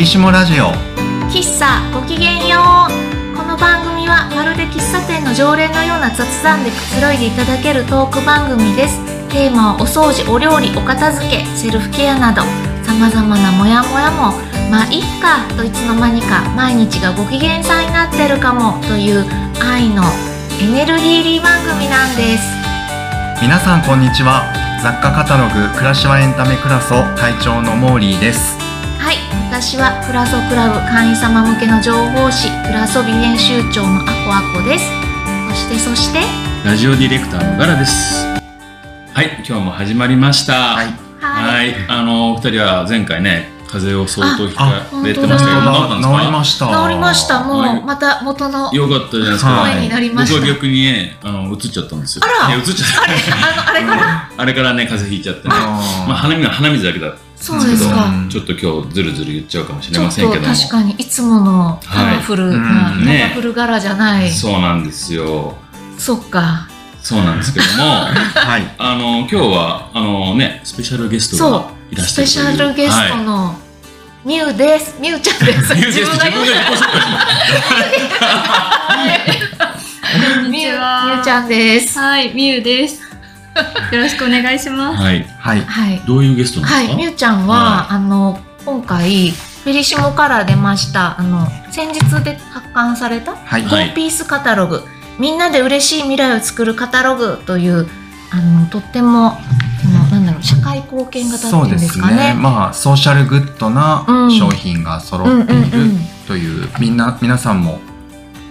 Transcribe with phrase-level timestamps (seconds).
[0.00, 0.72] ペリシモラジオ。
[1.28, 2.56] 喫茶ごきげんよ
[2.88, 3.36] う。
[3.36, 8.96] この番組はまるで喫茶店の常連のような雑談でくつろいでいただけるトーク番組です。
[9.28, 12.40] テーマはお掃除お料理お片付けセルフケアなど
[12.82, 14.32] さまざまなモヤモヤも。
[14.72, 19.26] まあいっかといつの間にか毎日がご機嫌さんになってるかもという
[19.60, 20.02] 愛の
[20.64, 22.48] エネルギーリー番組なんです。
[23.42, 24.48] 皆さんこんにちは。
[24.82, 28.54] 雑貨カタログ暮らしはエンタメクラソ隊長のモーリーです。
[28.54, 28.59] はい
[29.60, 34.86] 私はクラソクラブ会員様向けの情報誌クラソビ編集長のアコアコです
[35.50, 36.20] そしてそして
[36.64, 38.24] ラジオディレクターのガラです。
[39.12, 40.76] はい、今日も始まりました。
[40.76, 40.86] はい
[41.20, 44.64] はい、あのお二人は前回ね、風邪を相当ひか
[45.04, 46.18] れてあましたけど、本治ったんですか？
[46.20, 49.50] 治りました治りましたもはいうまた元のよかったじゃないですか。
[49.50, 52.24] はい声になりました僕は逆にね、あの移っちゃったんですよ。
[52.24, 53.02] あらいや移っちゃった。
[53.02, 54.30] あれあのあれから？
[54.38, 55.54] あれからね、風邪ひいちゃってね。
[55.54, 58.04] まあ鼻水は鼻水だけだったんそうですか。
[58.04, 60.54] うんちょっと今日ずるずる言っちゃうかもしれませんけども。
[60.54, 63.04] 確かにいつものパワフルはいな、うん。
[63.04, 63.18] ね。
[63.20, 65.56] パワフル柄じゃない、そうなんですよ。
[65.98, 66.68] そっか。
[67.02, 68.74] そうなんですけども、 はい。
[68.76, 71.56] あの今日はあのねスペシャルゲストがそ
[71.90, 71.94] う。
[71.94, 72.56] いらっスペシしゃる。
[72.58, 73.24] というャルゲストはい。
[73.24, 73.58] の
[74.22, 74.96] ミュウです。
[75.00, 75.74] ミュウちゃんです。
[75.74, 76.00] ミュウです。
[76.00, 76.82] 自分が自己紹介し
[80.12, 81.14] こんにミュウミちは。
[81.16, 81.98] ュウちゃんです。
[81.98, 83.09] はい、みゆです。
[83.92, 85.02] よろしくお願いします。
[85.02, 85.26] はい。
[85.38, 85.64] はい。
[85.64, 86.02] はい。
[86.06, 86.96] どういうゲストなんはですか、い。
[86.96, 93.62] ミュウちゃんは、はあの今回フェリシモから出ましたあの先日で発刊されたはい。
[93.64, 94.84] はいワンピースカタログ、
[95.18, 97.88] みんなで嬉しい未来を作るカタログという
[98.30, 99.38] あのとっても
[100.10, 102.12] なんだろう社会貢献型っていうんそうでですかね。
[102.12, 102.34] すね。
[102.34, 104.30] まあソーシャルグッドなうん。
[104.30, 105.98] 商品が揃うんっているうんうん。
[106.26, 107.80] というみんな皆さんも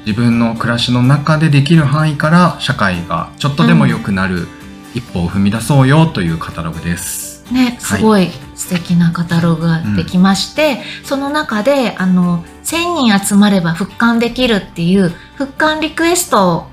[0.05, 4.47] 自分の暮らしの中でできる範囲から社会がちょっとでも良くなる
[4.93, 7.29] 一歩を踏み出そうよというカタログです。
[7.51, 16.67] ね、すごい素敵なカタログができまして、その中であの1000人集まれば復刊できるっていう復刊リクエスト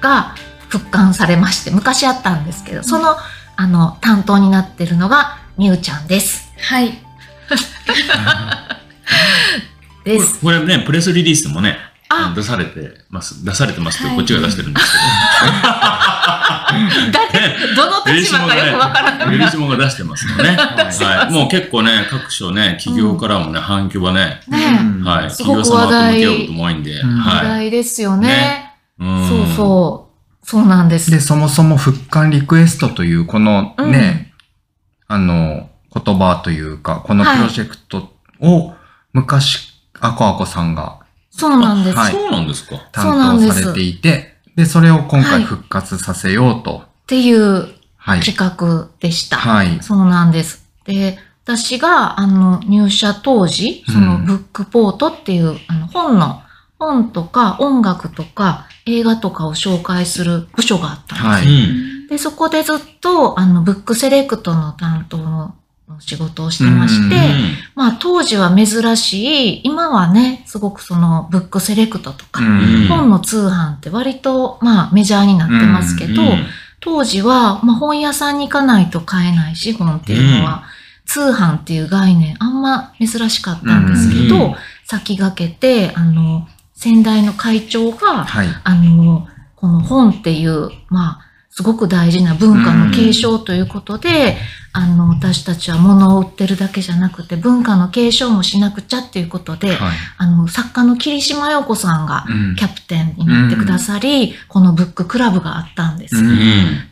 [0.00, 0.34] が
[0.68, 3.16] 復刊されまして昔あったんですけど、その
[3.56, 6.52] あの担当になってるのがみゆちゃんです。
[6.58, 6.98] はい。
[10.04, 10.40] です。
[10.40, 11.76] これこれねプレスリリースもね
[12.08, 14.98] あ出されてます出されてますって、はいこっちが出してるんですけ
[17.12, 17.12] ど
[18.14, 19.38] 立場かよくわからない。
[19.38, 20.84] ベリシモが出してますのね、は
[21.24, 24.40] はい、もう結構ね各所ね企業からもね、反響はね、
[25.04, 28.72] はい、すごく企業様と向き合う話題ことも多いんで、うん話は題ですよね。
[28.98, 30.46] そうそう。
[30.46, 31.10] そうなんです。
[31.10, 34.32] で、そもそも復刊リクエストというこのね、
[35.08, 38.74] あの、言葉というか、このプロジェクトを
[39.12, 41.00] 昔、アコアコさんが
[41.36, 41.96] そうなんです。
[41.96, 46.82] はいそうなんですかそうなんです担当されていて、でそれを今はい回復活させようと。
[46.84, 47.75] っていうはい。
[48.06, 49.36] 企画でした。
[49.36, 49.78] はい。
[49.82, 50.64] そうなんです。
[50.84, 56.42] で、私が、あの、入社当時、その、うんブックポートっていう、あの、本の、
[56.78, 61.24] 本とか音楽とか映画とかを紹介する部署があったんです。
[61.24, 62.04] はうい。
[62.04, 65.54] んで、そこでずっと、あの、ブックセレクトの担当の
[66.00, 67.22] 仕事をしてまして、うん
[67.74, 76.46] まあ、当時は珍しい、今はね、すごくその、ブックセレクトとか、うん本の通販って割と、まあ、メジャーになってますけど、うん
[76.86, 80.62] 当時は、まあ、本屋さんに行かないと買えないし、本っていうのは、
[81.04, 84.54] 通販っていう概念あんま珍しかったんですけど、うん
[84.86, 88.46] 先駆けて、あの、先代の会長が、はい。
[88.62, 89.26] あの、
[89.56, 91.20] この本っていう、まあ、
[91.50, 94.36] すごく大事な文化の継承ということで、
[94.78, 99.78] あの、私たちは物を売ってるだけじゃなくて、文化の継承もしなくちゃっていうことで、はい。
[100.18, 102.56] あの、作家の霧島陽子さんがうん。
[102.56, 106.16] キャプテンになってくださり、このブッククラブがあったんです。
[106.16, 106.30] うん。
[106.30, 106.36] うん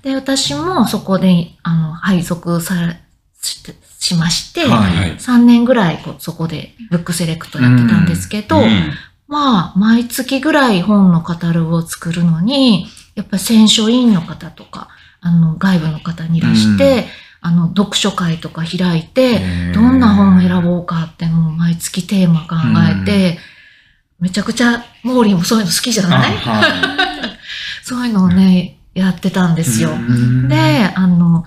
[0.03, 3.01] で、私もそこで、あの、配属され、
[3.43, 3.63] し
[3.99, 4.71] しまして、はい。
[4.71, 8.93] はい3年ぐらいそこでブックセレクトやってたんですけど、うん。
[9.29, 14.89] まあ、毎月ぐらい本のカタログを作るのに、やっぱり選書委員の方とか、
[15.21, 17.07] あの、外部の方にいらして、
[17.47, 19.39] あの、読書会とか開いて、
[19.75, 22.57] どんな本を選ぼうかって、もう毎月テーマ考
[23.03, 23.39] えて、
[24.19, 26.37] めちゃくちゃ、モーリーもそういうの好きじゃあない？
[26.39, 26.97] は
[27.85, 29.91] そういうのをね、やってたんですよ。
[29.91, 30.49] い。
[30.49, 31.45] で、あの、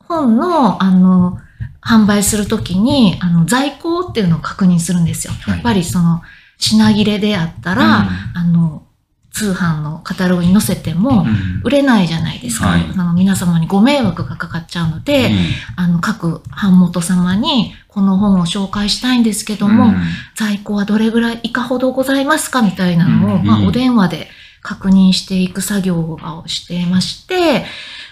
[0.00, 1.38] 本の、あの、
[1.80, 5.32] 販売するときに、あの、在庫っていうのを確認するんですよ。
[5.40, 6.20] はいやっぱりその、
[6.58, 8.82] 品切れであったら、あの、
[9.32, 11.60] 通販のカタログに載せてもうん。
[11.62, 12.68] 売れないじゃないですか。
[12.68, 12.80] はい。
[12.96, 15.30] あの皆様にご迷惑がかかっちゃうので、
[15.76, 19.96] あの、各版元様にこの本を紹介したいんですけども、うん。
[20.34, 24.28] 在庫はどれぐらい、いかほどございますかみたいなのを、うんまあ、うんお電話で
[24.62, 27.64] 確認していく作業をしていまして、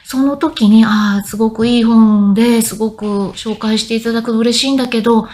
[0.05, 5.29] その時に、ああ、すごくいい本で、すごく紹介していただくと嬉しいんだけど、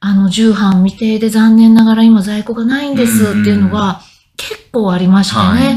[0.00, 4.00] あの、重版未定で残念ながら今在庫がないんですっていうのが
[4.38, 5.42] 結構ありましてね。
[5.42, 5.70] は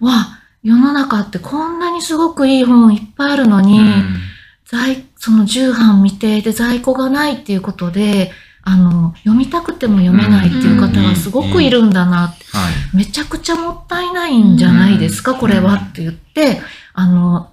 [0.00, 0.04] い。
[0.04, 4.16] わ、世の中ってこんなにすごくいい本いっぱいあるのに、うん。
[4.64, 8.32] 在、その重版未定で在庫がないっていうことで、
[8.62, 12.96] あの、読みたくても読めないっていう方がすごくいるんだなって、はい。
[12.96, 16.60] めちゃくちゃもったいないんじゃないですか、これはって言って、
[16.94, 17.50] あの、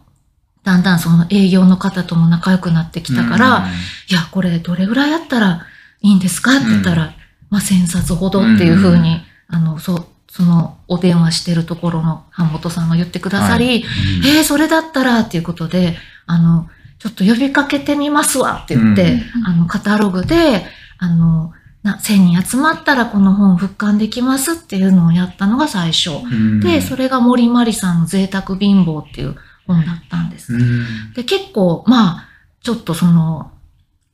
[0.63, 3.67] だんだんその営業の方とも仲良くなってきたから、
[4.09, 5.67] いや、これどれぐらいあったら
[6.01, 7.13] いいんですかって言ったら、
[7.49, 13.85] まあ、1000冊ほどっていうふうに、あの、そう、そのお電話してるところの版元さんが言ってくださり、
[14.25, 15.95] えー、それだったらっていうことで、
[16.25, 19.45] あの、ちょっと呼びかけてみますわって言って、うん。
[19.45, 20.65] あの、カタログで、
[20.97, 21.53] あの、
[21.83, 26.09] な1000人集まったらこの本復刊できますっていうのをやったのが最初。
[26.09, 26.59] うん。
[26.61, 29.35] で、それが森まりさんの贅沢貧乏っていう
[29.67, 30.55] 本だったんです。
[30.55, 31.13] うん。
[31.13, 32.27] で、結構、まあ、
[32.63, 33.51] ちょっとその、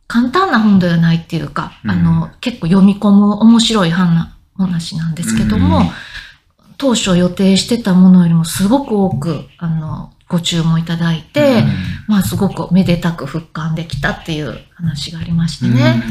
[0.07, 1.91] 簡単な本ではないっていうか、うん。
[1.91, 5.83] あの、結構読み込む面白い話話なんですけども、うん
[6.79, 11.63] 当初予定してたものよりもすごく多く、あの、ご注文いただいて、
[12.07, 16.01] まあ、すごくめでたく復刊できたっていう話がありましてね。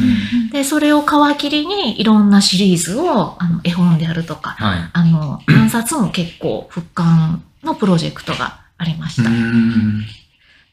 [0.52, 4.90] で、それを皮切りにいろんなシリーズを、あの、絵本であるとか、はい。
[4.92, 9.30] あの、何冊も結構復刊のプロジェクトがありました。
[9.30, 10.04] うん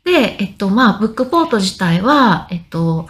[0.03, 3.07] で、えっと、まあ、ブックポート自体は、えっと、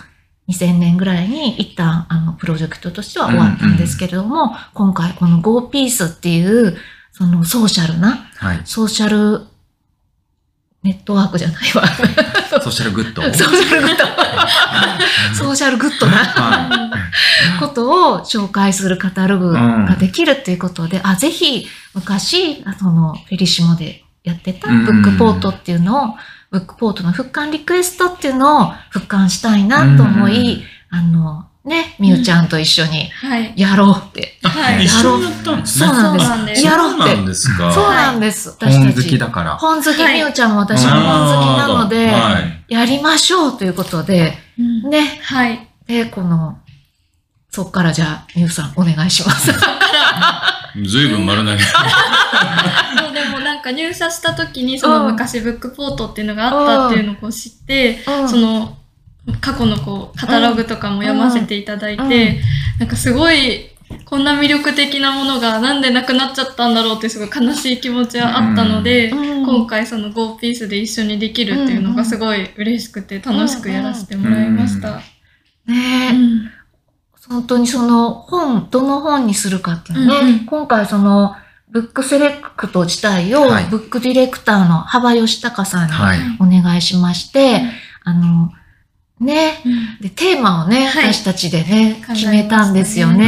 [0.49, 6.77] 2000年ぐらいに一旦、あの、プロジェクトとしては終わったんですけれども、今回この Go ピースっていう、
[7.11, 8.61] そのソーシャルな、はい。
[8.65, 9.47] ソーシャル
[10.85, 11.87] ネットワークじゃないわ。
[12.61, 12.68] social good。
[12.68, 14.05] ソーシャ ルグッド。
[15.33, 16.99] social good なは
[17.59, 26.15] ことを紹介するカタログができるっていうことで、あ、ぜひ昔、あその、フェリシモでやってたブックポートっていうのを、
[26.55, 33.53] ブックポートの復刊リクエストっていうのを復刊したいなと思い、あの、ね、みゆちゃんと一緒にはい。
[33.57, 34.37] やろうって。
[34.43, 34.85] はい。
[34.85, 35.87] 一緒にやったんですね。
[35.87, 36.25] そうなんです。
[36.25, 37.25] そうなんですやろうってそうなん。
[37.25, 37.73] ですか。
[37.73, 38.49] そうなんです。
[38.49, 38.51] い。
[38.53, 39.09] 私本好たち。
[39.09, 39.57] きだから。
[39.57, 45.19] 本好き、はいみゆちゃんも私も本好きなので、はいやりましょうということで、うんね。
[45.23, 45.67] はい。
[45.87, 46.59] で、この、
[47.49, 49.51] そっからじゃあ、みゆさんお願いします。
[50.85, 51.57] ずいぶん丸投げ。
[53.65, 58.29] か入社した時にその昔ブックポートっていうのがあったっていうのをこう知って、うん。
[58.29, 58.77] その
[59.41, 62.39] 過去のこうカタログとかも読ませていただいて、
[62.79, 63.71] なんかすごい
[64.05, 69.45] こんな魅力的なものがなんでなくなっちゃったんだろうってすごい悲しい気持ちはあったので、うん。
[69.45, 74.97] 今回その GO ピースで一緒にできるっていうのがすごい嬉しくて楽しくやらせてもらいました。
[75.65, 76.51] ねえ、うん。
[77.27, 81.35] 本当にその本、どの本にするかっていうのね、今回その、
[81.69, 83.65] ブックセレクト自体を、はい。
[83.65, 86.19] ブックディレクターの幅義隆さんにはい。
[86.39, 87.61] お願いしまして、
[88.03, 88.51] あの、
[89.19, 90.01] ね、うん。
[90.01, 91.13] で、テーマをね、はい。
[91.13, 93.25] 私たちでね、決めたんですよね。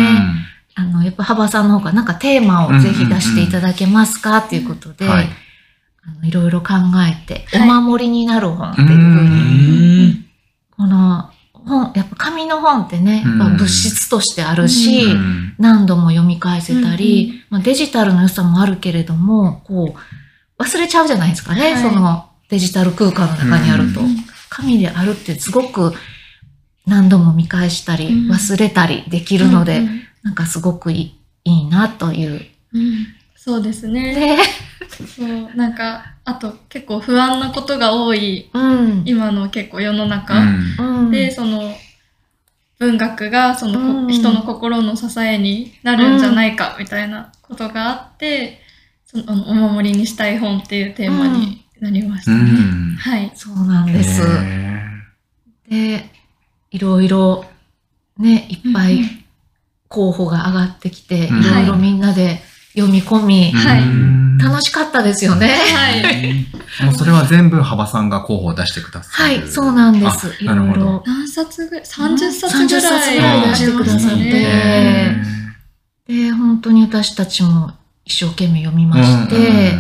[0.75, 5.28] あの、やっぱ幅さんの方がなんかテーマをぜひ出していただけますかっていうことで、はい。
[6.04, 6.75] あのいろいろ考
[7.10, 7.69] えて、はい。
[7.69, 10.25] お守りになる本っていうふううに、ん。
[10.78, 11.31] この
[11.68, 15.56] 本、やっぱ紙の本ってね、やっぱうん物質としてあるし、うん。
[15.57, 19.95] 何度も読み返せたり、うんまあ、デジタルの良さもあるけれども、こ
[20.59, 21.81] う、忘れちゃうじゃないですかね、はい。
[21.81, 24.02] そのデジタル空間の中にあると。
[24.02, 24.16] うん
[24.50, 25.94] 紙であるってすごく
[26.86, 28.31] 何度も見返したり、うん。
[28.31, 32.45] 忘れたりできるので、うんなんかすごくいいいいなという。
[32.74, 33.07] うん。
[33.36, 34.14] そうですね。
[34.14, 34.38] で、
[35.06, 39.04] そう、なんか、あと結構不安なことが多い、うん。
[39.06, 40.38] 今の結構世の中。
[40.38, 40.44] う
[40.84, 41.74] んうんで、その、
[42.80, 48.60] 文学がそのこ、うん人の心の支えになるんじゃないかみたいなことがあって、
[49.06, 52.38] そのお守りにしたい本っていうテーマになりましたね。
[52.38, 53.31] うんはい。
[53.34, 54.22] そうなんです。
[55.69, 56.10] へで、
[56.72, 57.46] いろいろ
[58.18, 59.00] ね、いっぱい
[59.88, 62.42] 候補が上がってきて、いうんろいろみんなで
[62.74, 65.48] 読み込み、ーはいうん楽しかったですよね。
[65.48, 66.46] はい。
[66.86, 69.40] もうそれは全部幅さんが候補を出してくださる。
[69.40, 70.44] はい、そうなんです。
[70.44, 71.04] なるほどろいろ。
[71.06, 75.24] 何冊ぐらい ?30 冊30ぐら冊いぐらい出してくださってね
[76.08, 77.74] で、本当に私たちも
[78.06, 79.78] 一生懸命読みまして、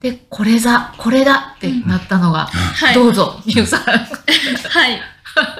[0.00, 2.94] で、これだ、これだってなったのが、はい。
[2.94, 3.80] どうぞ、みゆさん。
[3.84, 5.00] はい。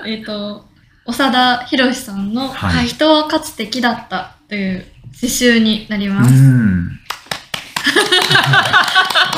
[0.06, 0.66] えっ、と、
[1.06, 6.32] 長田博さんの、はい人はかつて木だったという詩集になりうます。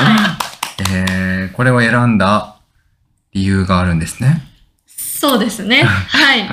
[0.05, 0.95] ん。
[0.95, 2.57] えーこれを選んだ
[3.33, 4.43] 理由があるんですね。
[4.87, 5.83] そうですね。
[5.85, 6.49] はい。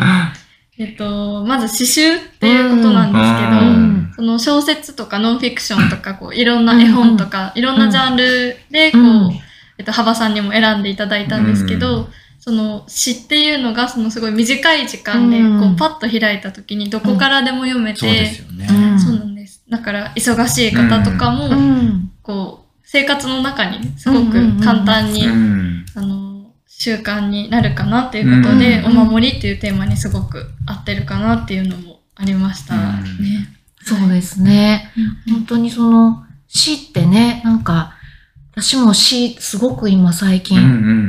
[0.77, 9.39] えっ、と、まず詩集っていうことなんですけど、うんその小説とかノンフィクションとか、こう、いろんな絵本とか、いろんなジャンルで、こう、うん
[9.77, 18.67] えっと、幅さんにも選んでいただいたんですけど、その詩っていうのがそのすごい短い時間でうんこうパッと開いた時にどこからでも読めて、そうですよね。
[18.69, 18.88] うん。
[19.69, 22.11] だから忙しい方とかも、うん。
[22.21, 25.85] こう生活の中にすごく簡単に、うん。
[25.95, 28.97] あの習慣になるかなっていうことで、うん。
[28.97, 32.75] お守りっていうテーマにすごく合ってるかなっていうのもありました。
[32.75, 32.81] うん。
[33.23, 33.47] ね。
[33.81, 34.91] そうですね。
[35.29, 37.93] 本当にその詩ってね、なんか、
[38.55, 40.61] 私も詩すごく今最近、う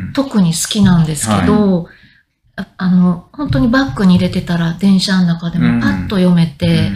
[0.09, 1.89] ん特に好きなんですけど、
[2.57, 6.91] ああの、本当にバッグに入れてたら電車の中でもパッと読めて、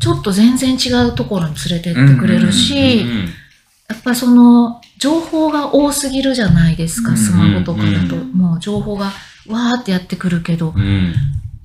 [0.00, 3.04] ちょっと全然違うところに連れてってくれるし、や
[3.94, 8.16] っぱりその情報が多すぎるじゃないですか、うんスマホとかだと。
[8.16, 9.06] うんもう情報が
[9.46, 10.74] わーってやってくるけど。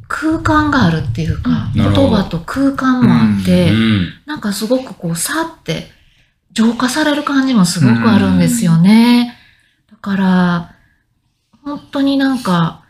[0.07, 5.87] 空間があるっていうか、言葉と空間もあって、うんなんかすごくこう、さって
[6.51, 9.35] 浄化される感じもすごくあるんですよね。
[9.89, 10.75] だから、
[11.63, 12.83] 本当になんか、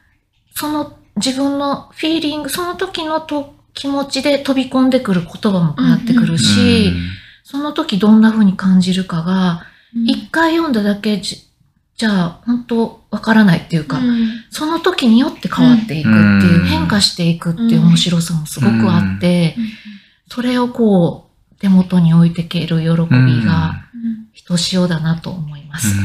[0.53, 6.91] その自分のフィーリング、その時のと気持ちで飛び込んでくる言葉も変わってくるし、
[7.43, 9.63] その時どんな風に感じるかが、
[10.05, 11.45] 一回読んだだけじ
[11.97, 14.01] じゃあ、本当わからないっていうか、
[14.49, 19.55] その時によって変わっていくっていう、うん変化していくっていう面白さもすごくあって、
[20.29, 23.85] それをこう、手元に置いていける喜びが、
[24.33, 25.95] ひとしおだなと思います。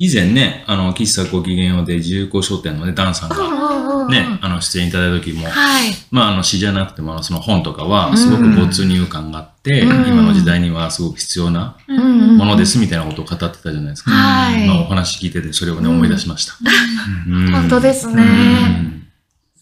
[0.00, 5.92] うん以前ね、あの、喫茶ごきげんようで自由校商店のね、ダンさんうんがね、あの、出演いただいた時も、はい。
[6.12, 14.12] まあ、あの、詩じゃなくても、あのその本とかは、うんすごく没入感があって、うん今の時代にはすごく必要なものですみたいなことを語ってたじゃないですか。
[14.12, 16.54] はいまあ、お話聞いてて、それをね、思い出しました。
[17.26, 18.22] うん本当ですね。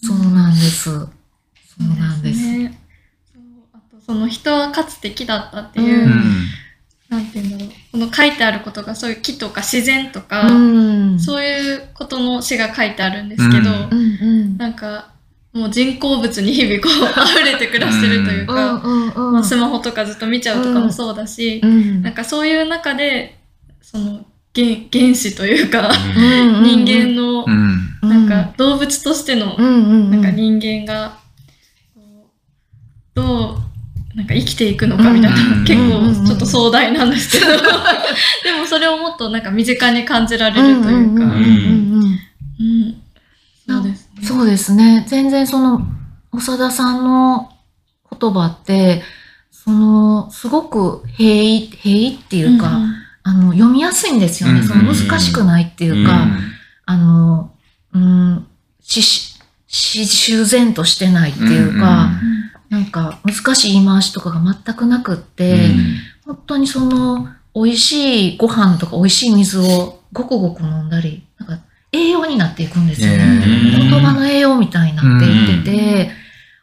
[0.02, 0.84] そうなんです。
[0.84, 0.98] そ
[1.80, 2.40] うなんです。
[2.40, 2.78] ね
[3.32, 6.12] そうあとその人はかつて木だったってういう、うんん
[7.08, 7.68] なんていうんだろう。
[7.92, 10.52] この書いてあることがそういう木とか自然とか、う
[11.14, 11.20] ん。
[11.20, 13.70] そういうことの詩が書いてあるんですけど。
[14.58, 15.10] なんか
[15.52, 22.02] もう人工物に日々こう溢れて暮らしてるといううか、スマホとかずっと見ちゃうとかもそうだし、うん。
[22.02, 23.38] なんかそういう中で
[23.80, 25.90] その原原子というか、
[26.62, 27.86] 人間のうん。
[28.02, 31.18] なんか動物としてのなんか人間が
[33.14, 33.58] どう
[34.16, 35.64] なんか生きていくのかみたいな、うん。
[35.68, 37.58] 結構ちょっと壮大なんですけど、 で
[38.58, 42.20] もそれをもっとなんか身近に感じられるというか、うんうんうんうん。
[42.58, 42.96] うん。
[43.68, 44.26] そうですね。
[44.26, 45.04] そうですね。
[45.06, 45.86] 全然その、
[46.32, 47.52] 長田さんの
[48.18, 49.02] 言葉って、
[49.50, 52.80] その、すごく平易、平易っていうか、
[53.22, 54.60] あの、読みやすいんですよね。
[54.60, 56.26] うんその難しくないっていうか、
[56.86, 57.50] あの、
[57.92, 58.46] うん、
[58.80, 59.36] し、し、
[60.00, 62.10] 自然としてないっていうか、
[62.68, 65.70] なんか難しい言い回しとかが全くなくって、
[66.24, 73.14] 本当にその、美味しいご飯とか美味しい水をごくごく飲んだり、なんか栄養になっていくんですよね。
[73.14, 76.10] へー言葉の栄養みたいになっていってて、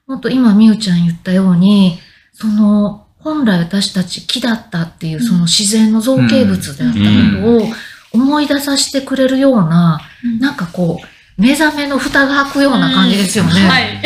[0.06, 2.00] 本当今みゆちゃん言ったように、
[2.34, 7.06] その、本来私たち木だったっていうその自然の造形物であったこ
[7.42, 7.72] とを
[8.12, 10.40] 思い出させてくれるような、うん。
[10.40, 13.52] なんかこう、目覚めの蓋が開くような感じですよね。
[13.52, 13.84] はい。
[13.84, 14.02] ね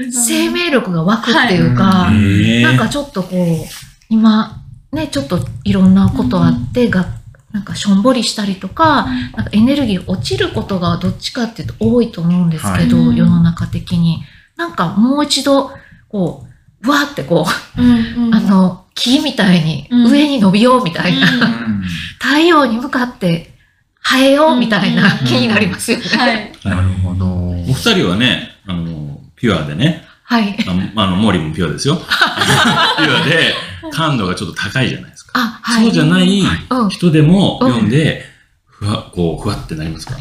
[0.00, 0.10] え。
[0.10, 3.74] 生命力が湧くっていうか、なんかちょっとこう、
[4.08, 4.62] 今、
[4.92, 7.06] ね、ちょっといろんなことあって、が、
[7.52, 14.24] なんかしょんぼりしたりとか、なんかエネルギー落ちることがどっちかっていうと多いと思うんですけど、はい世の中的に。
[14.56, 15.72] なんかもう一度、
[16.08, 16.46] こ
[16.82, 18.34] う、わーってこう、うんうん。
[18.34, 20.10] あの、木みたいにうん。
[20.10, 21.82] 上に伸びようみたいな、うん。
[22.20, 23.53] 太陽に向かって
[24.06, 26.04] 生えようみたいなうん気になりますよね。
[26.04, 26.52] はい。
[26.64, 27.26] なるほど。
[27.26, 30.56] お二人はね、あの、ピュアでね、はい。
[30.66, 30.70] あ
[31.02, 31.96] あの、モーリーもピュアですよ。
[31.98, 33.54] ピュアで、
[33.92, 35.32] 感度がちょっと高いじゃないですか。
[35.34, 35.84] あ、はい。
[35.84, 36.88] そうじゃないうん。
[36.90, 38.24] 人でも読んで、
[38.66, 40.14] ふわ、こう、ふわってなりますか？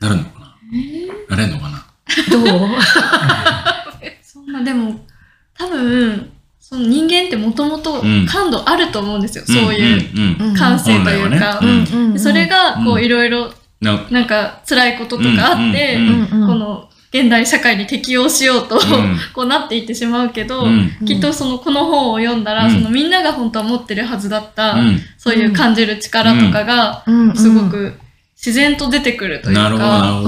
[0.00, 1.36] なるのかな？
[1.36, 1.84] なれんのかな？
[2.30, 2.68] どう？
[4.22, 5.04] そんな、でも、
[5.58, 6.30] 多分、
[6.68, 8.26] その人間ってもともとうん。
[8.26, 9.44] 感度あると思うんですよ。
[9.46, 10.48] そういううん。
[10.48, 10.56] うん。
[10.56, 11.60] 感性というか。
[11.62, 12.10] うん。
[12.10, 16.48] うんそれが、こういろいろ、ななんか、辛いこととかあって、うんうんうん。
[16.48, 18.80] この、現代社会に適応しようと、ん。
[19.32, 20.90] こうなっていってしまうけど、うん。
[21.06, 22.72] きっとその、この本を読んだら、うん。
[22.72, 25.00] そのみんなが本当は持ってるはずだった、うん。
[25.18, 27.04] そういう感じる力とかが、
[27.36, 27.94] すごく
[28.36, 30.20] 自然と出てくるというか、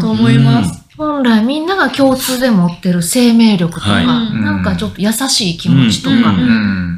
[0.00, 0.83] と思います。
[0.96, 6.42] 本来みんなが共通で持ってる生命力とか、はいなんかちょっと優しい気持ちとか、うんう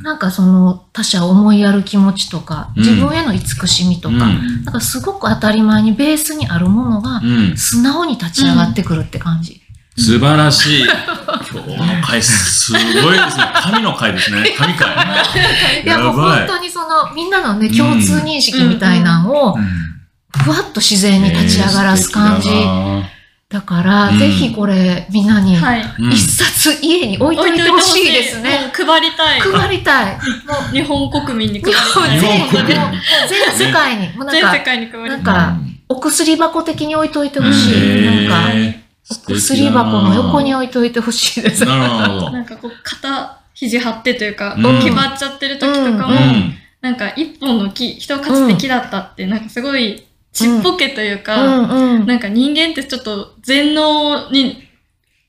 [0.00, 0.02] ん。
[0.02, 7.56] なんかその他者を思いやる気持ちとか、うん自分への慈しみとか、うんなんかすごく当たり前にベースにあるものがうん。
[7.56, 9.62] 素直に立ち上がってくるって感じ。
[9.96, 10.84] 素晴らしい。
[11.50, 13.44] 今日の回すごいですね。
[13.54, 14.54] 神の回ですね。
[14.58, 14.90] 神回。
[15.84, 19.58] いやもうやばい本当にそのみんなのね、共通認識みたいなのを、
[20.36, 22.50] ふわっと自然に立ち上がらす感じ。
[22.50, 23.15] えー
[23.48, 25.56] だから、うんぜひこれ、みんなに、
[26.12, 28.72] 一冊家に置いといてほしいですね。
[28.74, 29.40] 配りたい。
[29.40, 30.14] 配りたい。
[30.14, 30.20] も
[30.72, 32.20] う、日本国民に配りたい。
[32.20, 32.50] 全
[33.28, 35.16] 全世界に、もうなんか、全世界に配りたい。
[35.16, 37.74] なんかお薬箱的に置いといてほしい。
[37.76, 38.74] えなんか、ー
[39.28, 41.64] お薬箱の横に素置いといてほしいです。
[41.64, 42.30] ななるほど。
[42.30, 46.54] なんかこう、肩肘張ってというか、うん決まっちゃってる時とかも、うん。
[46.80, 50.05] なんか一本の木、人はかつて木だったって、なんかすごい
[50.36, 52.06] ちっぽけというか、うんうん。
[52.06, 54.68] なんか人間ってちょっと全能に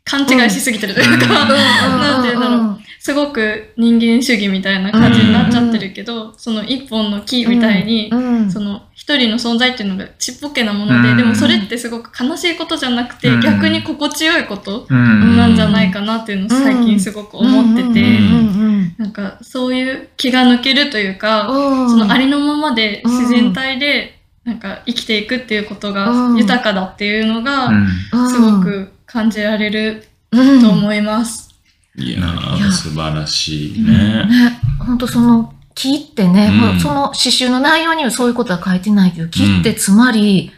[0.03, 1.49] 勘違いしすぎてるというか、うん。
[1.49, 2.79] なんていうんだろう。
[2.99, 18.95] すごく人間主義みたいな感じになっちゃってるけど、その一本の木みたいに、うんその一人の存在っていうのがちっぽけなもので、うんでもそれってすごく悲しいことじゃなくて、うん逆に心地よいことうんなんじゃないかなっていうのを最近すごく思ってて、うん。
[18.97, 21.89] なんかそういう気が抜けるというか、うん。
[21.89, 24.16] そのありのままで自然体で
[24.47, 28.29] なんか生きていくっていうことがうん豊かだっていうのがうん。
[28.29, 30.61] すごく感じられるうん。
[30.61, 31.53] と思います。
[31.97, 32.27] いやいや。
[32.27, 34.25] ー、素晴らしいね。
[34.25, 36.79] ね、本当その木ってね、うん。
[36.79, 40.51] その詩集の内容にはそういうことは書いてないけど、木ってつまり、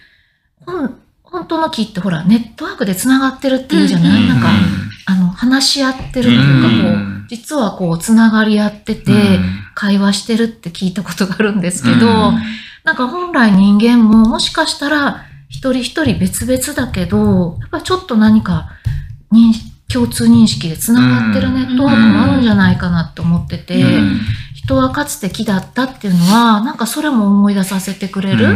[0.68, 4.28] ほん本当の木ってほら、ネットワークで繋がってるっていうじゃない、うん。
[4.28, 4.50] なんか、
[5.06, 6.82] あの、話し合ってるっていうか、うん。
[6.82, 9.40] こう、実はこう、繋がり合ってて、
[9.76, 12.40] 会話してるって聞いたことがあるんですけど、うん。
[12.84, 18.70] なんか本来人間ももしかしたら一人一人別々だけど、やっぱりちょっと何か
[19.32, 19.54] 認
[19.92, 24.20] 共通認識で繋がってるネットワークもあるんじゃないかなって思ってて、うん。
[24.54, 28.56] 人はかつて木だったっていうのは、なんかそれも思い出させてくれる。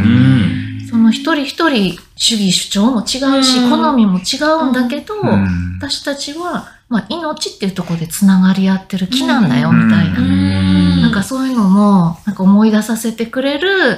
[0.90, 3.70] その一人一人主義主張も違うし、うん。
[3.72, 5.78] 好みも違うんだけど、うん。
[5.80, 10.20] 私たちは、まあ、命っていうところで繋がり合ってる木なんだよ、みたいな。
[10.20, 11.02] うん。
[11.02, 13.98] なんかそういうのも、なんか思い出させてくれる、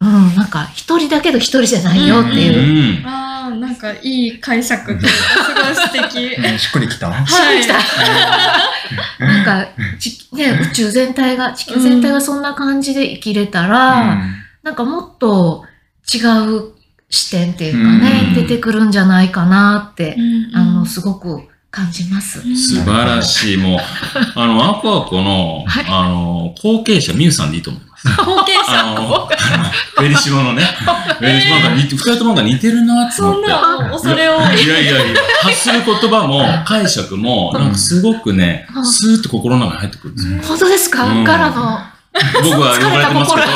[0.00, 2.98] うん、なんか一人だけど一人じゃないよっていう。
[2.98, 3.06] うん。
[3.06, 6.34] ああ、なんかいい解釈というか、すごい素敵。
[6.34, 6.58] うん。
[6.58, 7.06] しっくりきた？
[7.12, 7.64] はい。
[9.20, 9.68] なんか、
[10.00, 14.18] ちね、宇宙全体が、地球全体がそんな感じで生きれたら、
[14.64, 15.66] なんかもっと
[16.12, 16.72] 違う
[17.10, 18.34] 視点っていうかね、うん。
[18.34, 20.56] 出てくるんじゃないかなって、うん。
[20.56, 22.40] あの、すごく感じます。
[22.56, 23.56] 素晴らしい。
[23.56, 23.78] もう、
[24.34, 28.08] あの、アクアコの、はいあの、後継者、ミュウさんでいいと思います。
[28.08, 28.62] 後継者。
[28.70, 29.28] あの、
[29.96, 30.64] フェリシモのね、
[31.18, 33.48] フェリシモが似て、二人ともなんか似てるなってそん思って。
[33.50, 34.64] な恐れ多い。
[34.64, 40.42] いやいやいや、発する言葉も解釈も、なんかすごくねう、んスーッと心の中に入ってくるんですよ。
[40.48, 41.78] 本当ですか、うんからの。
[42.42, 43.46] 僕は呼ばれてますけど、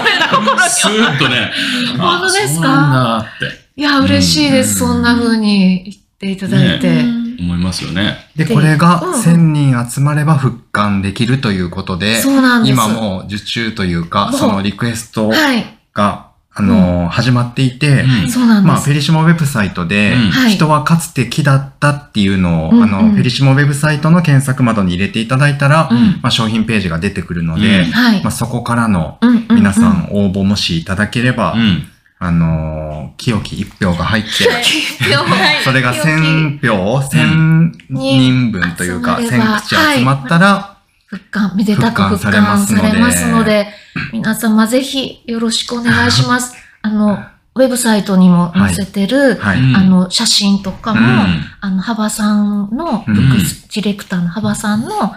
[0.00, 1.52] 疲れた心スーッとね、
[2.00, 2.60] あ本当ですか？
[2.60, 4.82] そうなんだっていや、嬉しいです。
[4.82, 7.21] うんそんな風に言っていただいて。
[7.42, 8.16] うん思いますよね。
[8.36, 12.72] で、でこれがうん1000人集まれば復刊できるということで、そうなんです。
[12.72, 15.64] 今もう受注というかそのリクエストはい。
[15.94, 18.80] が、あのー始まっていて、うんまあ。
[18.80, 27.86] フェリシモウェブサイトで、うんはい人はかつて木だったっていうのを、うんうんあの、フェリシモウェブサイトの検索窓に入れていただいたら、うんまあ、商品ページが出てくるので、
[28.22, 28.30] まあ、。
[28.30, 31.88] そこからのうんうんうん皆さん応募もしいただければ、うん。
[32.24, 32.82] あのー
[33.16, 35.64] 清き一票が入って、はいはい。
[35.64, 43.68] それが1000票、1000人分というか、集まれば1000口集まったら、復刊、めでたく復復刊されま刊すのでされますので、
[44.12, 46.54] 皆様ぜひよろしくお願いします。
[46.82, 47.22] あの、
[47.54, 49.58] ウェブサイトにも載せてる、はい。
[49.58, 49.76] うん。
[49.76, 51.44] あの、写真とかも、うん。
[51.60, 53.14] あの、幅さんの、うん。
[53.14, 55.14] ブックスディレクターの幅さんの、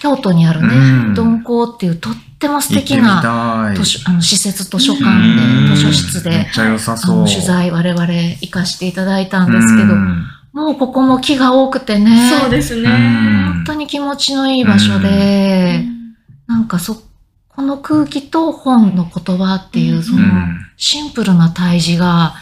[0.00, 0.70] 京都にあるね、う
[1.10, 3.72] ん鈍行っていうとっても素敵な。
[3.76, 12.90] 図書、あの、施設図書館うんで、図書室で、取材我々行かしていただいたんですけどう、んもうここも木が多くてね、そうですね。
[12.90, 15.84] うん本当に気持ちのいい場所で、
[16.46, 17.02] なんかそ、
[17.48, 22.34] この空気と本の言葉っていうう、んそうの、んシンプルな対峙が、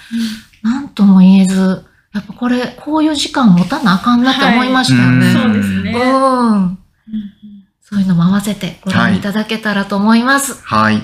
[0.63, 5.27] なんとも言えず、やっぱこれ、こういう時間持たなあかんなって思いましたよね。
[5.27, 5.93] はいそうですね。
[5.93, 6.79] うん。
[7.93, 10.59] そういうのも合わせてご覧いただけたらと思います。
[10.65, 11.03] はい。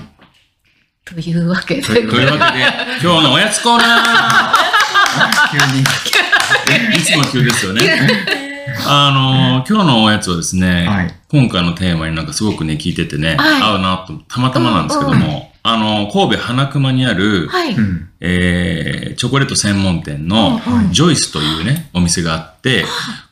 [1.05, 1.83] というわけで。
[1.83, 2.65] というわけで、
[2.99, 4.01] 今日のおやつコーナ
[5.51, 5.83] 急に。
[5.83, 8.09] ーいつも急ですよね。
[8.87, 11.13] あの、今日のおやつはですね、はい。
[11.27, 17.73] 今回のテーマになんかすごくね、聞いててね、はい合うなと、たまたまなんですけども、あの、神戸花熊にある、はい。
[17.73, 18.09] うん。
[18.21, 20.59] えー、チョコレート専門店の
[20.91, 22.83] ジョイスというね、お店があって、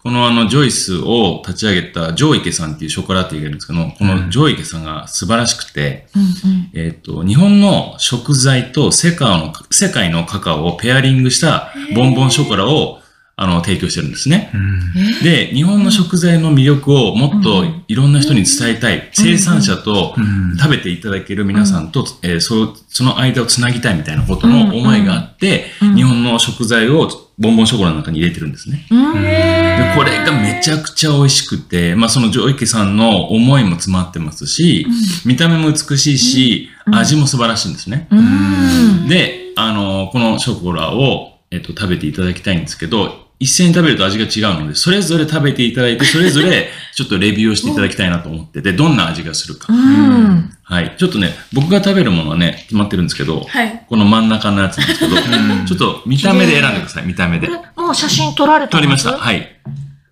[0.02, 6.72] このあの、ジョイスを立ち上げたジョイケさんっていうショコラティーがいるんですけど、このジョイケさんが素晴らしくて、うんうん。
[6.74, 13.02] えっ、と、日本の食材と世界の、世界のカカオをペアリングしたボンボンショコラを、
[13.40, 14.50] あの、提供してるんですね。
[14.52, 15.24] うん。
[15.24, 19.10] で、日本の食材の魅力をもっといろんな人に伝えたい。
[19.14, 20.58] 生産者とうん。
[20.58, 25.96] 食べていただける皆さんと、えーそその間をつなぎたいみたいなことの思いがあって、うん。
[25.96, 28.88] 日本の食材をボンボンショコラの中に入れてるんですね。
[28.90, 29.14] うん。
[29.14, 34.88] で、これがめちゃくちゃ美味しくて、まあそのジョイケさんの思いも詰まってますし、
[35.28, 36.96] 見た目も美しいし、うん。
[36.96, 38.08] 味も素晴らしいんですね。
[38.10, 39.08] うん。
[39.08, 49.72] で、あの、このショコラを、えっと、食べていただきたいんですけど、一斉に食べると味が違うので、それぞれ食べていただいて、それぞれ ちょっとレビューをしていただきたいなと思ってて、どんな味がするか。
[49.72, 50.96] うんはい。
[50.98, 53.84] ちょっとね、僕が食べるものはね、決まってるんですけど、はい。
[53.88, 59.12] この真ん中のやつなんですけど、んちょっと見た目で選んでください、見た目でもう写真撮られた撮りました。
[59.12, 59.14] い。
[59.14, 59.48] はい。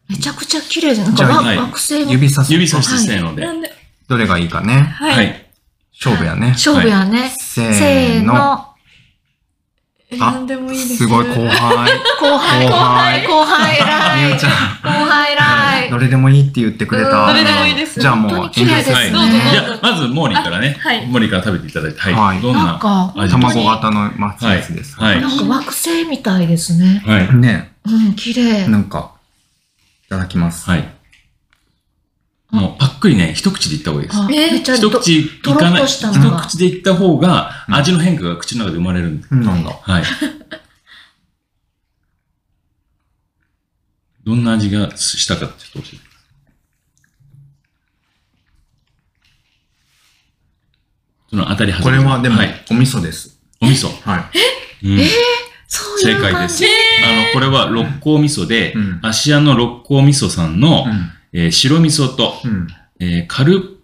[0.07, 1.15] めちゃくちゃ綺麗じゃん。
[1.15, 2.53] ないわ惑星の指さす。
[2.53, 3.45] 指さしてせーので。
[4.07, 4.95] どれがいいかね。
[4.99, 5.07] は。
[5.07, 5.33] はいい。
[5.99, 6.49] 勝負やね。
[6.49, 7.33] 勝負やね。
[7.37, 8.74] せーの。
[10.17, 10.27] の。
[10.27, 10.97] えなんでもいいです。
[10.97, 11.89] すごい後輩。
[12.19, 13.75] 後輩、後輩、後輩
[14.15, 14.31] み偉い。
[14.33, 14.49] ゆちゃ
[14.83, 15.87] 後輩偉い。
[15.87, 17.09] ん、どれでもいいって言ってくれた。
[17.09, 18.93] うんどれでもいいですじゃあもう、本当に綺麗ですい。
[18.93, 18.99] じゃ
[19.73, 20.77] あ、まず、モーリーからね。
[20.79, 21.99] はいモーリーから食べていただいて。
[21.99, 22.13] はい。
[22.13, 22.79] はいどんな
[23.29, 24.95] 卵型のマツはいやつです。
[24.99, 27.03] はいなんか惑星みたいですね。
[27.05, 27.35] はい。
[27.35, 28.67] ね、うん、綺麗。
[28.67, 29.11] なんか、
[30.05, 30.69] いただきます。
[30.69, 30.95] はい。
[32.55, 34.19] もう、パックリね、一口でいった方がいいです。
[34.19, 39.27] あえーめっちゃど一口いかない、一口でいった方が、うん味の変化が口の中で生まれるんで。
[39.29, 39.71] うんなんだ。
[39.81, 40.03] はい。
[44.25, 46.15] どんな味がしたかってちょっと教えてください。
[51.29, 53.37] その当たり外れこれはでもはい、、お味噌です。
[53.61, 53.89] お味噌。
[54.09, 54.31] は
[54.81, 54.87] い。
[54.87, 54.99] うん
[55.67, 56.33] そうい正う感じ？
[56.35, 56.65] 解です。
[57.03, 61.11] あの、これは六甲味噌で、うん芦屋の六甲味噌さんの、うん。
[61.37, 62.67] えー白味噌と、うん。
[62.99, 63.75] えーカル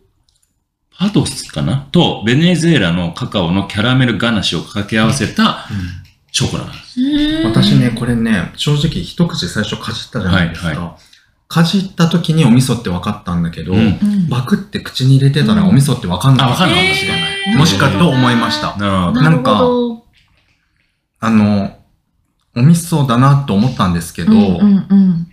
[0.98, 1.88] パドスかな？
[1.92, 5.66] と、ベネズエラのカカオのキャラメルガナッシュを掛け合わせた
[6.32, 7.00] ショコラなんです。
[7.44, 10.98] 私ね、これね、正直一口最初かじったじゃないですはいか。
[11.48, 17.58] かじった時にお味噌って分かったんだけど、うんうんバクって口に入れてたらお味噌って分かんないかもしれない。
[17.58, 18.78] もしかと思いました。
[18.78, 19.22] なるほど。
[19.22, 20.06] なるほど。
[21.20, 21.80] あの、
[22.56, 25.28] お味噌だなと思ったんですけど、うんうんうん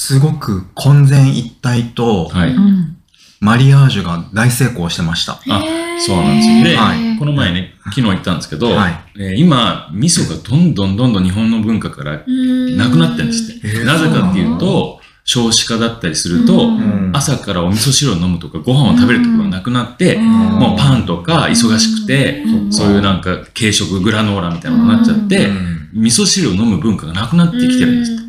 [0.00, 2.54] すごく混然一体と、はい。
[2.54, 2.96] うん
[3.42, 5.32] マリアージュが大成功してました。
[5.32, 5.64] あ、
[5.98, 6.62] そうなんですよ。
[6.62, 7.18] で、はい。
[7.18, 9.00] この前ね、昨日行ったんですけど、はい。
[9.18, 13.82] えー今、味噌がどんどんどんどん日本の文化からなくなってるんですって。
[13.82, 17.12] なぜかっていうと、少子化だったりすると、うん。
[17.14, 20.24] 朝からお味噌汁を飲むとかご飯を食べるところがなくなって、うん。
[20.24, 22.70] もうパンとか忙しくて、うん。
[22.70, 28.26] そういうなんか軽食、グラノーラみたいなのになっちゃって、うん味噌汁を飲む文化がなくなってきてるんです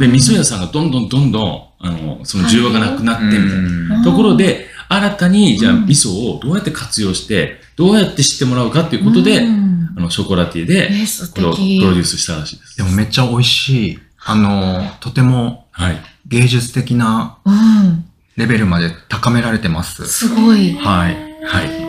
[0.00, 3.98] で、味噌屋さんがどんどんどんどん、あの、その需要がなくなってみたいな。
[3.98, 10.90] うんところで、新たに、じゃあ、うん味噌をどうやって活用して、どうやって知ってもらうかっていうことで、うんあの、ショコラティエで、
[11.34, 12.76] これをプ敵ロデュースしたらしいです。
[12.76, 13.98] でもめっちゃ美味しい。
[14.26, 16.00] あの、とてもはい。
[16.26, 18.04] 芸術的なうん。
[18.36, 20.06] レベルまで高められてます。
[20.06, 20.74] すごい。
[20.74, 21.16] はい。
[21.44, 21.84] はい。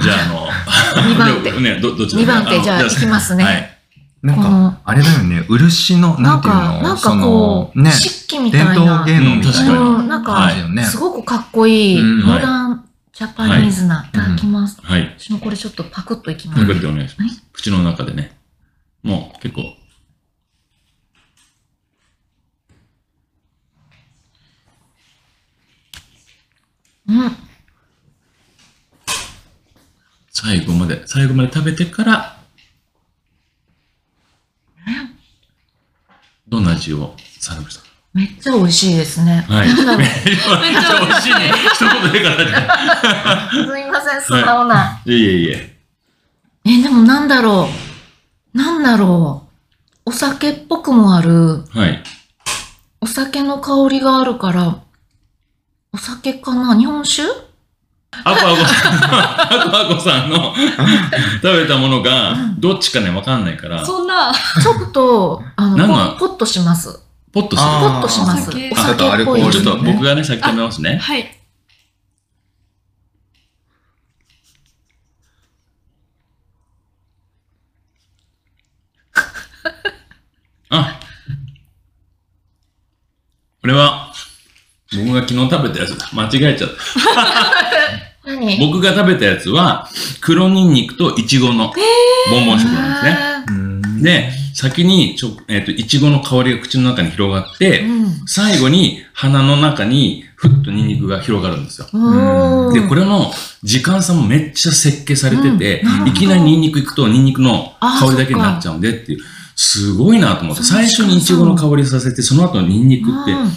[0.00, 0.52] じゃあ、
[0.96, 3.78] あの、二番手 ね、ど、どっち二番手のじゃあ行きますねはい。
[4.22, 9.02] なんか、あれだよね、漆の、ななんていうの、なんかそのこ、う、ね、漆器みたい伝な。
[9.02, 10.50] 統芸能みたいうん確かにうん、なんか。
[10.84, 14.80] すごくかっこいい、うんモダンジャパニーズな、い、ただきます。
[14.80, 15.16] はい。
[15.18, 16.60] 私もこれちょっとパクッといきます。
[16.60, 17.42] パクってお願いします。
[17.52, 18.38] 口の中でね。
[19.02, 19.62] もう、結構。
[27.08, 27.36] うん。
[30.30, 32.38] 最後まで、最後まで食べてから、
[36.48, 39.46] どんな味をされましたかめっちゃ美味しいですね。
[39.48, 39.68] はい。
[39.72, 41.52] めっちゃ美味しいね。
[41.72, 45.00] 一言でからじゃすいません、素直な。
[45.06, 45.76] いえいえいえ。
[46.66, 47.70] え、でもなんだろ
[48.54, 48.58] う。
[48.58, 49.46] なんだろ
[50.04, 50.10] う。
[50.10, 51.64] お酒っぽくもある。
[51.70, 52.02] はい。
[53.00, 54.80] お酒の香りがあるから、
[55.92, 56.76] お酒かな？
[56.76, 57.22] 日本酒？
[58.24, 59.00] アコアコさん。
[59.00, 60.54] の、 アコアコさんの
[61.42, 67.00] 食べたものが、どっちかね、わかんないから、そんな、ちょっと、あの、なんかポポッとします。
[67.32, 68.50] ポッとすポッとします。
[68.50, 68.70] お酒。
[68.70, 69.42] お酒っぽい。
[69.42, 70.98] あちょっとちょっと僕がね、先食べますね。
[70.98, 71.38] はい。
[80.68, 81.00] あ。
[83.62, 84.11] これは、
[84.98, 86.10] 僕が昨日食べたやつだ。
[86.12, 86.76] 間違えちゃった。
[88.30, 88.58] 何？
[88.58, 89.88] 僕が食べたやつは、
[90.20, 91.72] 黒ニンニクとイチゴの
[92.30, 94.02] ボンボンショコラなんですね。
[94.02, 101.86] で、先にちょ、えっ、と、イチゴの香りが口の中に広がって、ーうん最後に鼻の中にふっとニンニクが広がるんですよ。
[102.72, 103.32] で、これの
[103.64, 109.18] 時間差もめっちゃ設計されてて、うんいきなりニンニク行くとニンニクの香りだけになっちゃうんでっていう。
[109.54, 113.50] すごいなと思って、最初にイチゴの香りさせて、その後ニンニクってうん、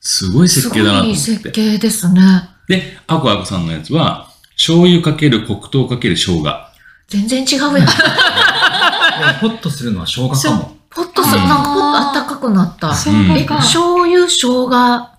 [0.00, 1.72] すごい設計だなと思すごい設って。
[1.72, 2.20] 計ですね。
[2.68, 6.44] で、アコアコさんのやつは、醤油かける黒糖かける生姜。
[7.08, 7.74] 全然違うやん。
[7.74, 7.88] で も
[9.40, 10.76] ホッとするのは生姜かも。
[10.90, 12.94] ポッとする、うんなんかポッとあったかくなった。
[12.94, 13.56] 生うんえ、姜か。
[13.56, 14.68] 醤油、生姜。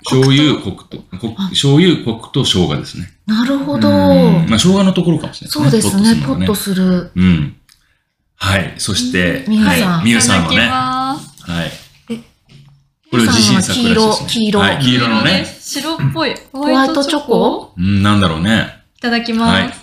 [0.04, 3.14] 醤油、黒黒糖、こ醤油、黒糖、生姜ですね。
[3.28, 3.90] 糖なるほど。
[3.90, 7.12] うんまあ、生姜のところかもしれないそうですね、ポッとすする。
[7.16, 7.56] うん。
[8.36, 8.74] はい。
[8.78, 10.06] そして、みゆさんはい。
[10.06, 10.56] みゆさんのね。
[10.56, 11.81] いただきますはいえ。
[13.12, 14.30] これは自信作らしいですね。
[14.30, 15.46] 黄色はい、黄色のね。
[15.60, 16.34] 白っぽい。
[16.54, 17.74] ホワイトチョコ？
[17.78, 18.86] うん、なんだろうね。
[18.98, 19.82] いただきはいます。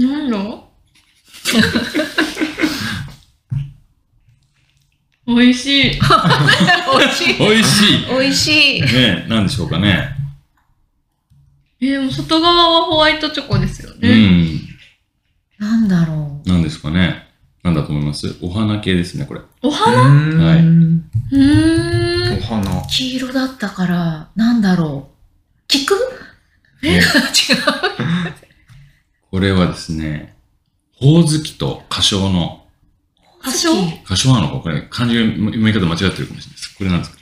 [0.00, 0.10] ん？
[0.10, 0.38] なんだ？
[5.24, 6.00] 美味しい。
[6.00, 6.00] 美
[7.04, 7.38] 味しい。
[7.38, 8.06] 美味しい。
[8.08, 8.80] 美味しい。
[8.80, 10.16] ねなんでしょうかね。
[11.80, 14.16] えー、もう外側はホワイトチョコですようね。
[14.56, 14.61] ん。
[15.62, 16.48] なんだろう。
[16.48, 17.28] なんですかね。
[17.62, 18.36] なんだと思います？
[18.42, 19.40] お花系ですね、これ。
[19.62, 19.96] お花？
[20.44, 22.38] はいうんうーん。
[22.38, 22.82] お花。
[22.88, 25.14] 黄色だったから、なんだろう。
[25.68, 25.94] 菊？
[26.82, 27.02] ね 違う。
[29.30, 30.34] これはですね、
[30.96, 32.66] ほおずきと花椒の、
[33.44, 36.74] 多少花椒なのかこれ、漢字が読み方間違ってるかもしれないです。
[36.76, 37.18] これなんですか？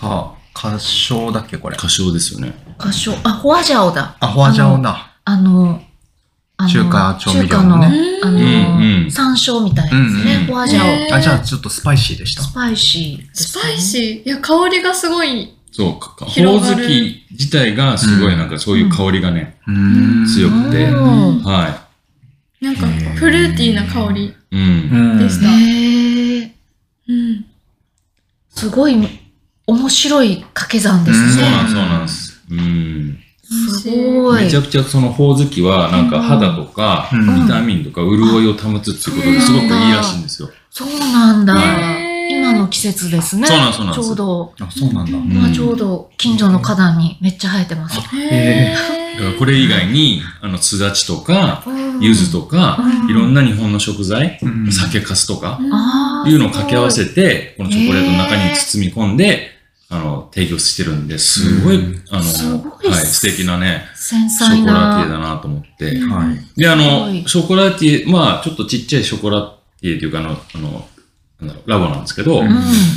[0.00, 1.76] か、花椒だっけこれ。
[1.76, 2.54] 花椒ですよね。
[2.78, 3.14] 花椒。
[3.22, 4.16] あ、ホワジャオだ。
[4.20, 5.14] あ、ホワジャオだ。
[5.26, 5.82] あの、あの
[6.68, 10.34] 中華調味料のね中華の、あの、うんうん山椒みたいですね。
[10.34, 11.14] うんうんホワジャオ。
[11.14, 12.42] あ、じゃあちょっとスパイシーでした。
[12.42, 14.28] スパイシーですスね、パイシー。
[14.28, 15.54] いや、香りがすごい。
[15.72, 21.88] そう、かかほおずき自体がすごいなんかそういう香りがね、うーん強くてうんは
[22.60, 24.34] なんかフルーティーな香り。
[24.50, 25.48] でした。
[27.08, 27.44] うん。
[28.50, 28.96] すごい
[29.66, 31.32] 面白い掛け算ですうんね。
[31.34, 32.40] そうなんそうなんです。
[32.50, 33.18] うん。
[33.54, 34.44] すごい。
[34.44, 37.46] めちゃくちゃそのほおずきはなんか肌とかうん。
[37.46, 40.50] ビタミンとか潤いを保つっていうことですごくいいらしいんですよ。
[40.70, 41.54] そうなんだ。
[42.30, 43.46] 今の季節ですね。
[43.46, 44.08] そうなんそうなんです。
[44.08, 45.12] ちょうど、あ、そうなんだ。
[45.18, 45.30] ん。
[45.30, 48.00] 今ちょうど近所の花壇にめっちゃ生えてます。
[48.16, 48.74] へ
[49.14, 52.00] だからこれ以外に、あの、すだちとか、うん。
[52.00, 53.10] 柚子とか、うん。
[53.10, 54.72] いろんな日本の食材、うん。
[54.72, 55.58] 酒粕とか、
[56.26, 59.53] いうのを掛け合わせて、このチョコレートの中に包み込んで、
[59.94, 65.12] あの、提供してるんで、すごい、うんあの、はい、す素敵なね、繊ショ細コラティエな。
[65.14, 65.94] だなと思って。
[65.94, 66.60] うんはい。
[66.60, 70.88] で、あのショコラティエ、まあ、ちょっとちっちゃいショコラティエというか、あの、あの、
[71.40, 72.50] なんだろう、ラボなんですけど、ううん。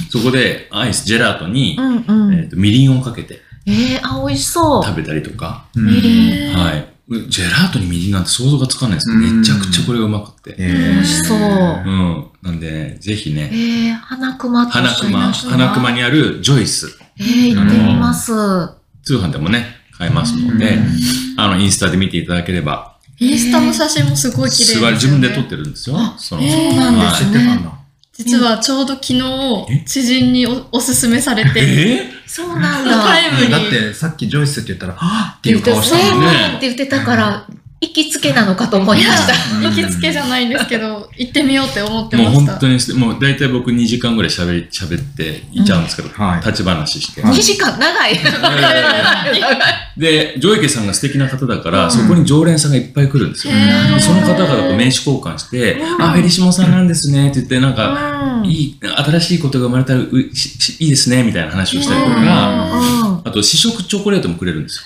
[0.10, 2.33] そこでアイス、ジェラートに、うんうん。
[2.33, 4.83] えっと、みりんをかけてえー、あ、美味しそう。
[4.83, 6.96] 食べたりとか、みりんはい。
[7.10, 10.56] ジェラートにみりんなんて想像がつかないですめちゃくちゃこれがうまくて。
[10.58, 11.38] え美味しそう。
[11.38, 12.28] うん。
[12.41, 18.34] なんでね、ぜひえね、ー、花熊と花熊、花熊にあるジョイス、えー、行ってみます。
[19.04, 19.67] 通販でもね、
[19.98, 20.78] 買えますので、
[21.38, 24.91] あの、インスタで見ていただければ、インスタの写真もすごい綺麗ですよ、ね。
[24.91, 25.96] 自分で撮ってるんですよ。
[25.98, 26.15] あ。
[26.17, 27.77] その、へーそうなんではす知ってたんだ。
[28.17, 31.45] 実はちょうど昨え日、知人におおすすめされい。
[31.53, 32.10] て、え？
[32.25, 33.27] そうなんタだ。
[33.27, 33.51] イムに。
[33.51, 36.47] だってさっきジョイスって言ったら、はぁっていう言って顔したもんねね。
[36.58, 37.47] って言ってたから、
[37.80, 39.34] 行きつけなのかと思いました。
[39.62, 42.52] 行きつけじゃないんですけど、行ってみようって思ってもうました。
[42.54, 47.22] 本当にして、もう大体僕2時間ぐらい喋り、喋っていっちゃうんですけど、うんはい立ち話して。
[47.22, 48.20] はい2時間長い。
[49.96, 53.54] で、ジョイケさんが素敵な方だから、うんそこに常連さんがいっぱい来るんですよ。
[54.00, 64.84] その方々と名刺交換して、うんあ、フェリシモさんなんですねって言って、なんか、うんいい、新しいことが生まれたらうししいいですね、みたいな話をしたりとか、うんあと試食チョコレートもくれるんですよ。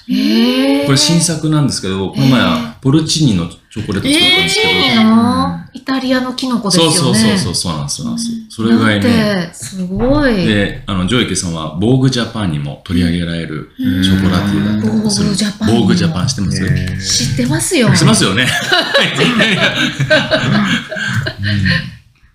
[0.86, 6.92] これ新作なんですけど、この前はポルチーニのチョコレート作ったんですけど、いいなイタリアのキノコですよね。
[6.92, 8.36] そうそうそうそう、そうなんです、そうなんですよ。
[8.50, 9.50] それぐらいね。
[9.54, 10.46] すごい。
[10.46, 15.28] で、あの、ジョイケさんは、ボーグジャパンにも取り上げられるうんショコラティエだったりとかする。
[15.28, 17.96] ボーグジャパンボーグジャパンしてます知ってますよ。
[17.96, 18.48] しますよね。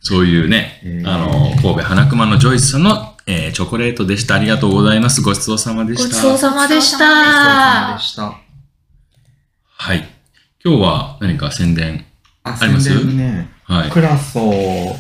[0.01, 4.37] そういうねあの、神戸花熊のジョイスさんの、えーチョコレートでした。
[4.37, 5.21] ありがとうございます。
[5.21, 6.09] ごちそうさまでした。
[6.09, 8.03] ごちそうさまでしお疲れ様たで。
[8.05, 8.33] した。
[9.79, 10.16] はい。
[10.67, 12.05] 今日は何か宣伝。
[12.43, 12.89] あ、あります？
[12.89, 13.49] 宣伝ね。
[13.63, 13.91] はい。
[13.91, 14.41] クラソ、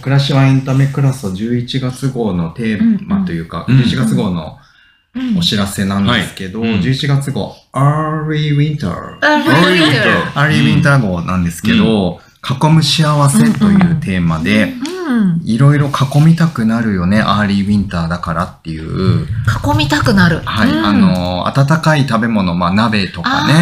[0.01, 4.59] 暮らしはエンタメクラソ11月号のテーマというか、うん11月号の
[5.17, 9.19] うんお知らせなんですけど、はいうん11月号、Early Winter。
[9.21, 14.96] あ Early Winter アリーウィンター号なんですけど、囲む幸せというテーマで、うん。
[15.45, 20.41] いろいろ囲みたくなるよね、アーリーウィンターだからっていう、囲みたくなる。
[20.41, 23.55] はい、うんあ、の、温かい食べ物、まあ鍋とかね、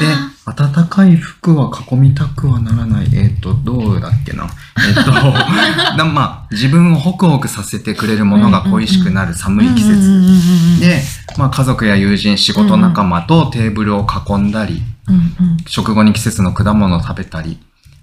[0.00, 0.06] で、
[0.46, 3.08] 暖かい服は囲みたくはならない。
[3.14, 4.48] えっ、と、どうだっけな。
[4.88, 5.12] えっ、と、
[5.96, 9.90] だまあ、自分をホクホクさせてくれるものが恋しくなる寒い季節。
[9.90, 11.02] 節、で、
[11.36, 17.58] まあ、家族や友人、仕事仲間とテーブルを囲んだり、うんうん食後に季節の果物を食べたり、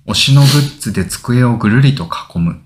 [0.08, 2.62] 推しのグッズで机をぐるりと囲む。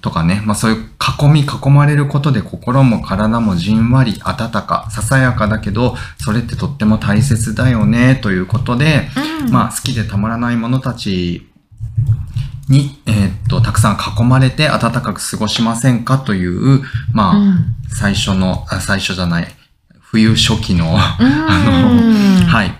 [0.00, 9.08] とかね、まあそういう囲み囲まれることで心も体もじんわり温か、ささやかだけど、それってとっても大切だよね、ということで、
[9.44, 9.50] うん。
[9.50, 11.48] まあ好きでたまらない者たち
[12.68, 16.18] に、えーっと、たくさん囲まれて温かく過ごしませんか？
[16.18, 17.74] という、まあ、うん。
[17.88, 19.48] 最初の、あ最初じゃない、
[20.00, 20.96] 冬初期の、うん。
[20.96, 21.18] あ
[22.44, 22.78] の、はい、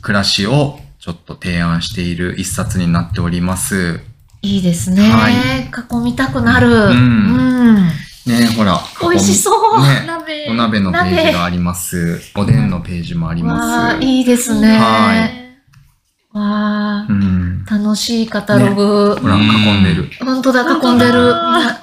[0.00, 3.98] 暮らしをちょっと提案している一冊になっております。
[4.40, 6.68] いいですね、はい囲みたくなる。
[6.68, 7.76] んうん
[8.24, 8.78] ねほら。
[9.00, 10.46] 美味しそうね鍋。
[10.48, 12.20] お鍋のページがあります。
[12.36, 14.00] おでんのページもあります。
[14.00, 14.78] いいですね。
[14.78, 17.64] はいわあう、ん。
[17.64, 19.16] 楽しいカタログ。
[19.20, 20.08] ほら、囲んでる。
[20.24, 21.34] 本当だ、囲んでる。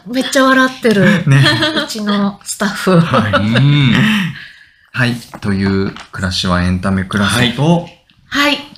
[0.07, 1.27] めっちゃ笑ってる。
[1.27, 1.43] ね。
[1.85, 2.99] うちのスタッフ。
[3.01, 3.33] はい。
[3.33, 3.93] うん。
[4.93, 5.13] はい。
[5.41, 7.98] という、暮らしはエンタメクラスと、はい、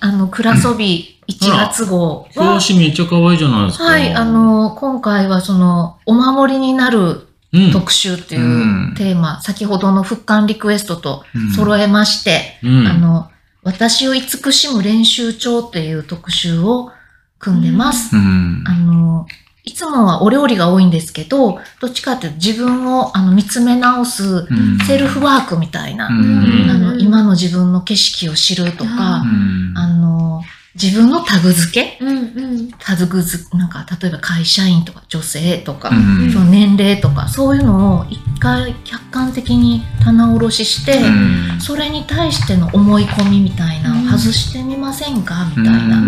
[0.01, 3.83] あの、クラソビ1月号は、表紙めっちゃ可愛いじゃないですか。
[3.85, 7.71] はい、あ、の、今回はその、お守りになるうん。
[7.73, 12.87] 特集っていううんテーマ、先ほどの復刊リクエストとうん揃えまして、うん。
[12.87, 13.29] あの、
[13.61, 16.91] 私を慈しむ練習帳っていう特集を
[17.39, 18.15] 組んでます。
[18.15, 18.71] うんあ。
[18.71, 19.27] の、
[19.63, 24.79] いつもはお料理が多いんですけど、どっちかっていうと自分をあの見つめ直すうん。
[24.87, 26.69] セルフワークみたいな、うん。
[26.69, 29.73] あの今の自分の景色を知るとか、うん。
[29.75, 30.41] あの、
[30.73, 32.03] 自分のタグ付け？
[32.03, 32.71] うんうん。
[32.79, 36.31] タグ付け、なんか例えば会社員とか女性とか、うん。
[36.31, 41.61] その年齢とか、そういうのを一回客観的に棚卸しして、うん。
[41.61, 45.45] それに対しての思い込みみたいなのを外してみませんか？
[45.55, 46.01] みたいな。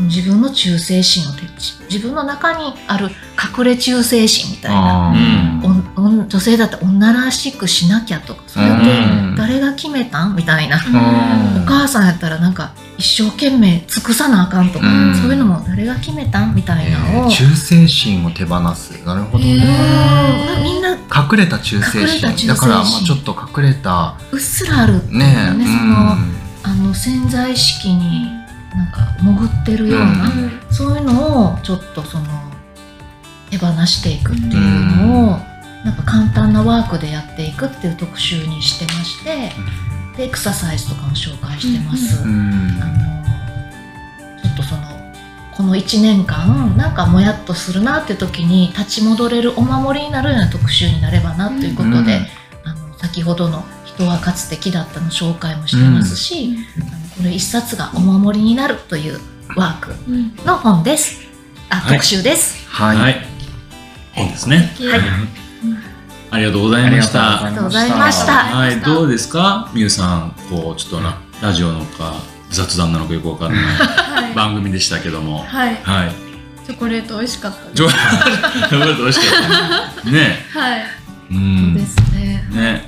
[0.00, 0.06] うん。
[0.06, 1.42] 自分の忠誠心をて
[1.90, 3.08] 自分の中にある
[3.58, 5.10] 隠れ忠誠心みたいな。
[5.10, 5.40] あー。
[5.96, 8.74] おん女性だって女らしくしなきゃとか、それって。
[8.74, 9.34] うん。
[9.36, 10.76] 誰が決めたんみたいな。
[10.76, 11.62] うん。
[11.62, 15.14] お母さんやったらなんか一生懸命尽くさなあかんとか、うん。
[15.14, 18.92] そういうのも誰が決めたんみたいなのを、えー忠誠心を手放す。
[19.04, 19.54] なるほどね。
[19.54, 22.20] うんみんな隠れた忠誠心。
[22.20, 22.48] 忠誠心。
[22.48, 25.64] だから、まあちょっと隠れた、うっすらあるっていうねね、うん。
[25.64, 28.26] そのあの潜在意識に
[28.74, 30.52] なんか潜ってるような、うん。
[30.70, 32.24] そういうのをちょっとその
[33.50, 35.38] 手放していくっていうのを、
[35.84, 39.52] なんか簡単なワークでやっていくっていう特集にしてまして、
[40.16, 42.22] でエクササイズとかも紹介してます。
[42.22, 42.78] うん。
[42.80, 44.82] あのちょっとその
[45.56, 52.20] この1年間なんかもやっとするなっていう時に立ち戻れるお守りになるような特集になればなということで、
[52.64, 56.56] あの先ほどの「人はかつて木だった」の紹介もしてますし、
[57.16, 59.20] これ一冊がお守りになるという
[59.56, 60.34] ワークうん。
[60.44, 61.20] の本です。
[61.68, 62.68] あ、はい特集です。
[62.68, 62.96] はい。
[62.96, 63.26] はい。
[64.16, 64.56] そうですね。
[64.78, 65.00] はい
[66.32, 67.44] ありがとうございました。
[67.44, 69.68] ありがとうございましたはい、どうですか？
[69.74, 72.14] みゆさん、こう、ちょっとな、ラジオのか、
[72.50, 74.34] 雑談なのかよくわかんないはい。
[74.34, 75.40] 番組でしたけども。
[75.42, 75.74] はい。
[75.82, 76.12] はい。
[76.64, 77.74] チョコレート美味しかったです。
[77.74, 80.10] ちょ、ちょっと美味しかった。
[80.10, 80.36] ね。
[80.52, 80.82] はい。
[80.82, 81.38] うそう
[81.74, 81.86] でん。
[81.86, 82.48] すね。
[82.52, 82.84] ね。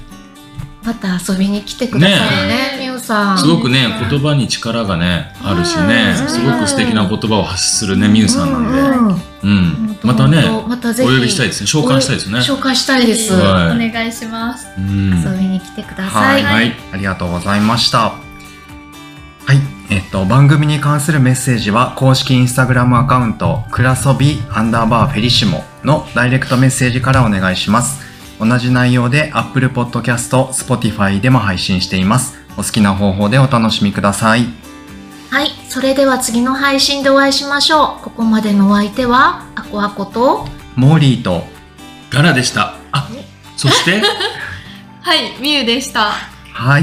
[0.85, 3.39] また遊びに来てくださいね、みゆさん。
[3.39, 8.79] すごくね、言葉に力がね、あるしね、うんすごく素敵な言葉を発するね、みゆさんなんで。
[8.79, 9.99] うんうんうん。
[10.03, 11.67] またね、またぜひお呼びしたいですね。
[11.67, 12.39] 紹介したいですね。
[12.39, 13.33] 紹介したいです。
[13.33, 14.69] はいお願いします。
[14.79, 15.21] うん。
[15.21, 16.19] 遊びに来てくださ。
[16.19, 16.45] はいい。
[16.45, 16.73] はい。
[16.93, 17.99] ありがとうございました。
[17.99, 18.15] は
[19.53, 19.59] い。
[19.91, 28.01] えっと、番組に関するメッセージは、公式インスタグラムアカウント、クラソビアンダーバーフェリシモのダイレクトメッセージからお願いします。
[28.39, 32.42] 同じ内容で Apple Podcast、Spotify でも配信しています。
[32.57, 34.47] お好きな方法でお楽しみください。
[35.31, 35.49] はい。
[35.69, 38.05] それでは次の配信でお会いしましょう。
[38.05, 41.45] ここまでのお相手は、アコアコと、モーリーと、
[42.11, 42.75] ガラでした。
[42.93, 43.09] あ、
[43.57, 44.03] そして、
[45.01, 46.13] はい、みゆでした。
[46.53, 46.83] はい。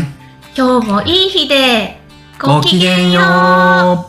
[0.58, 2.02] 今日もいい日で、
[2.40, 4.09] ごきげんよう。